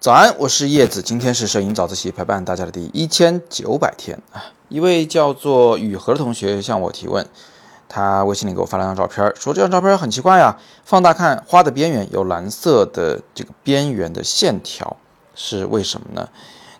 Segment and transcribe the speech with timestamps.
[0.00, 4.40] 早安，我是叶子，今天是摄影早自习陪伴大家的第一千九百天啊。
[4.68, 7.26] 一位叫做雨禾的同学向我提问，
[7.88, 14.96] 他微信里给我发了张照片，说这张照片很奇怪呀，放大看花的边缘有蓝色的这个边缘的线条，
[15.34, 16.28] 是为什么呢？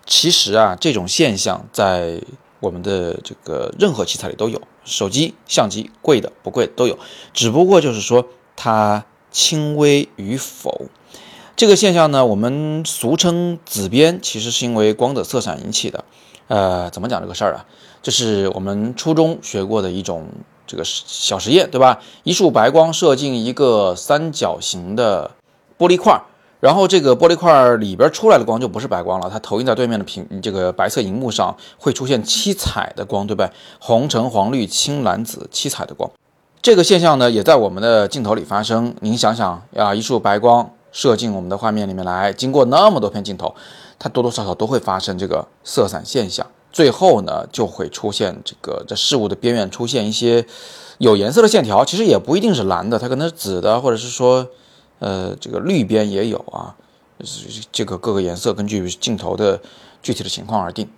[0.07, 2.23] 其实啊，这种现象在
[2.61, 6.99] 我们的这个任何器材里都有，手机、相机，贵的不贵的都有，
[7.35, 8.27] 只不过就是说
[8.57, 10.87] 它轻微与否。
[11.57, 16.05] 这个现象呢，我们俗称紫边，其实是因为光的色散引起的。
[16.46, 17.67] 呃，怎么讲这个事儿啊？
[18.00, 20.29] 这是我们初中学过的一种
[20.67, 22.00] 这个小实验，对吧？
[22.22, 25.33] 一束白光射进一个三角形的
[25.77, 26.22] 玻璃块，
[26.61, 33.50] 然后这个玻璃块里边出来的光就不是白光了，它投影在对面的屏这个白色荧幕上，会出现七彩的光，对吧？
[33.81, 36.08] 红橙黄绿青蓝紫七彩的光。
[36.61, 38.94] 这个现象呢，也在我们的镜头里发生。
[39.00, 40.70] 您想想啊，一束白光。
[40.91, 43.55] 射进我们的画面里面来，经过那么多片镜头，
[43.98, 46.44] 它多多少少都会发生这个色散现象。
[46.72, 50.44] 最后呢，就会出现这个这事物的边缘出现一些
[50.96, 54.48] 有颜色的线条，其实也不一定是蓝的，它可能是紫的，或者是说，
[54.98, 56.74] 呃，这个绿边也有啊。
[57.70, 59.61] 这个各个颜色根据镜头的
[60.02, 60.88] 具体的情况而定。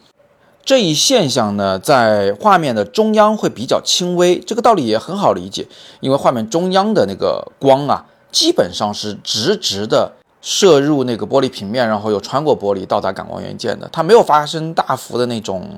[0.70, 5.66] 这一现象呢，在画面的中央会比较轻微，这个道理也很好理解，
[5.98, 8.06] 因为画面中央的那个光啊。
[8.30, 15.68] 基本上是直直的射入那个玻璃平面，然后又穿过玻璃到达感光元件的，它没有发生大幅的那种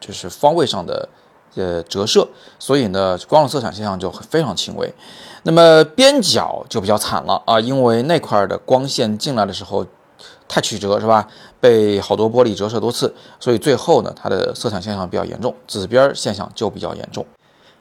[0.00, 1.08] 就是方位上的
[1.54, 2.26] 呃折射，
[2.58, 4.92] 所以呢，光的色散现象就非常轻微。
[5.44, 9.86] 那么边角就比较惨了啊，因为那块的光线进来的时候
[10.52, 11.26] 太曲折是吧？
[11.58, 17.24] 被好多玻璃折射多次，所以最后呢，它的色散现象比较严重，紫边现象就比较严重。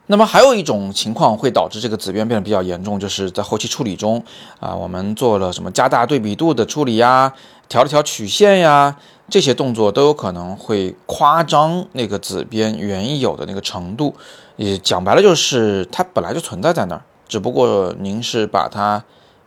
[0.06, 4.24] 那么还有一种情况会导致这个紫边变得比较严重，就是在后期处理中
[4.62, 7.34] 啊，我们做了什么加大对比度的处理呀，
[7.68, 8.96] 调了调曲线呀，
[9.30, 14.16] 这些动作都有可能会夸张那个紫边原有的那个程度。
[14.56, 19.04] 也讲白了就是它本来就存在在那儿，只不过您是把它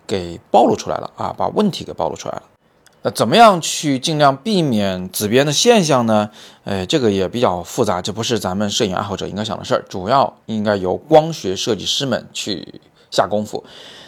[0.07, 2.43] 给暴露出来了啊，把问题给暴露出来了。
[3.07, 6.31] 那怎么样去尽量避免紫边的现象呢？
[6.65, 13.63] 哎，这个也比较复杂，这不是咱们摄影爱好者应该想的事儿，主要应该由光学设计师们去下功夫。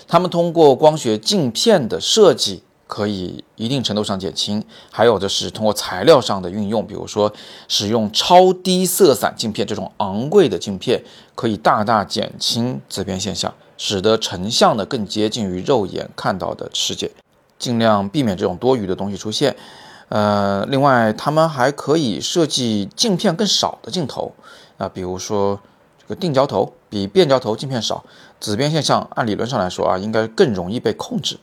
[0.08, 7.30] 他们通过光学镜片的设计，可以一定程度上减轻；还有的是通过材料上的运用，比如说
[7.68, 11.02] 使用超低色散镜片这种昂贵的镜片，
[11.34, 17.10] 可以大大减轻紫边现象，使得成像呢更接近于肉眼看到的世界。
[17.58, 19.56] 尽量避免这种多余的东西出现，
[20.08, 24.34] 呃，另外他们还可以设计镜片更少的镜头
[24.78, 25.60] 啊，比如说
[25.98, 28.04] 这个定焦头比变焦头镜片少，
[28.38, 31.38] 紫边现象按理论上来说啊，应该更容易被控制。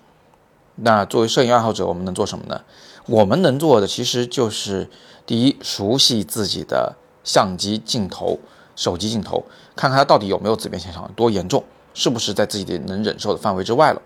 [0.75, 2.61] 那作为摄影爱好者，我们能做什么呢？
[3.05, 4.89] 我们能做的其实就是
[5.25, 8.39] 第一，熟悉自己的相机镜头、
[8.75, 9.43] 手机镜头，
[9.75, 11.63] 看看它到底有没有紫边现象，多严重，
[11.93, 14.01] 是不是在自己的能忍受的范围之外了。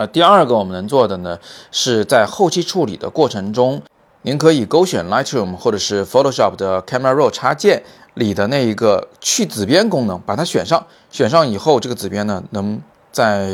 [0.00, 1.38] 呃，第二个我们能做的呢，
[1.70, 3.82] 是在后期处理的过程中，
[4.22, 7.82] 您可以勾选 Lightroom 或者是 Photoshop 的 Camera Raw 插件
[8.14, 10.86] 里的那一个去紫边功能，把它选上。
[11.10, 12.80] 选上以后，这个紫边呢，能
[13.12, 13.50] 在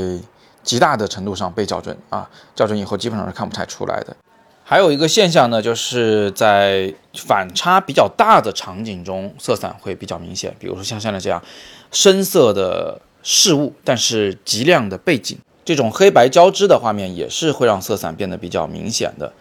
[0.62, 4.16] 极大的程度上被校准啊，校准以后基本上是看不太出来的。
[4.62, 10.54] 还有一个现象呢，就是在反差比较大的场景中，色散会比较明显。
[10.60, 11.42] 比如说像现在这样
[11.90, 15.36] 深色的事物，但是极亮的背景。
[15.66, 19.32] 这种黑白交织的画面也是会让色散变得比较明显的，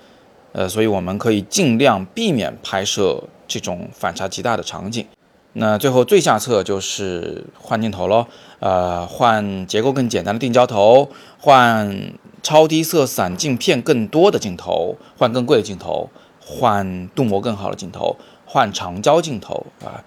[0.53, 5.05] 呃，所以我们可以尽量避免拍摄这种反差极大的场景。
[5.53, 8.25] 那最后最下策就是换镜头喽，
[8.59, 16.09] 呃，换结构更简单的定焦头，换超低色散镜片更多的镜头，换更贵的镜头，
[16.39, 20.03] 换镀膜更好的镜头，换长焦镜头啊，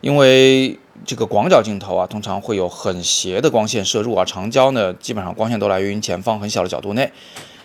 [0.00, 0.78] 因为。
[1.04, 7.10] 这个广角镜头啊，通常会有很斜的光线射入啊，长焦呢，基本上光线都来源于前方很小的角度内，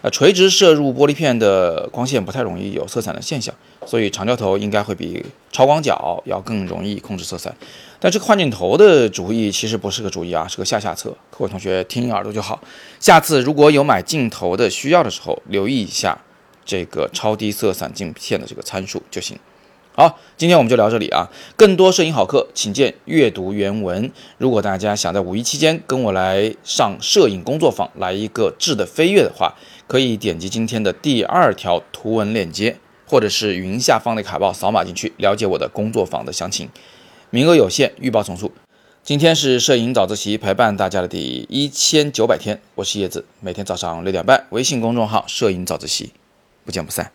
[0.02, 3.54] 呃，垂直射入玻璃片的光线不太容易有色散的现象，
[3.86, 7.56] 所以长焦头应该会比超广角要更容易控制色散。
[8.00, 12.60] 但这个换镜头的主意其实不是个主意啊，是个下下策，各位同学听耳朵就好。
[13.00, 16.18] 下次如果有买镜头的需要的时候，留意一下
[16.66, 19.38] 这个超低色散镜片的这个参数就行。
[19.94, 21.30] 好，今天我们就聊这里啊！
[21.58, 24.10] 更多摄影好课，请见阅读原文。
[24.38, 29.54] 如果大家想在五一期间跟我来上摄影工作坊，来一个质的飞跃的话，
[29.88, 36.70] 可以点击今天的第二条图文链接，或者是语音下方的卡报扫码进去，了解我的工作坊的详情。
[37.30, 38.54] 名额有限，预报从速。
[39.04, 46.14] 今天是摄影早自习陪伴大家的第一千九百天，我是叶子，每天早上六点半，微信公众号“摄影早自习”，
[46.64, 47.12] 不见不散。